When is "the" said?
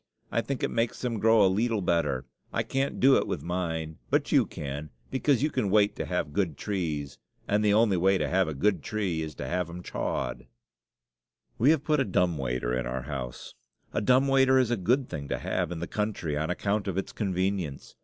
7.63-7.75, 15.81-15.85